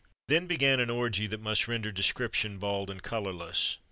[0.29, 3.77] Then began an orgy that must render description bald and colorless.